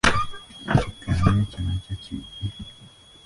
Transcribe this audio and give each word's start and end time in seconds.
Tukkaanye 0.79 1.35
ekyo 1.43 1.59
nakyo 1.65 1.93
kiggwe. 2.03 2.35